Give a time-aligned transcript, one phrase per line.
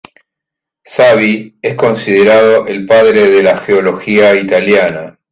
[0.83, 5.19] Savi es considerado el padre de la geología italiana.